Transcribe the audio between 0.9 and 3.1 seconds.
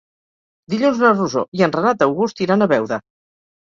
na Rosó i en Renat August iran a Beuda.